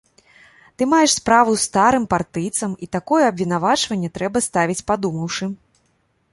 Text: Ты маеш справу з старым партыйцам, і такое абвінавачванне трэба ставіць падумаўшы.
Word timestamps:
Ты 0.77 0.87
маеш 0.93 1.11
справу 1.19 1.51
з 1.57 1.61
старым 1.69 2.07
партыйцам, 2.15 2.71
і 2.85 2.91
такое 2.97 3.21
абвінавачванне 3.31 4.09
трэба 4.19 4.37
ставіць 4.49 4.81
падумаўшы. 4.93 5.45